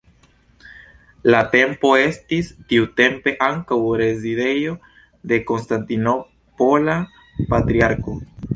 La 1.33 1.41
templo 1.51 1.91
estis 2.03 2.49
tiutempe 2.71 3.33
ankaŭ 3.49 3.79
rezidejo 4.03 4.73
de 5.33 5.39
konstantinopola 5.53 6.97
patriarko. 7.55 8.19